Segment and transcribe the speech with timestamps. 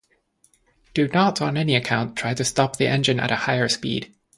[0.95, 4.15] Do not on any account try to stop the engine at a higher speed.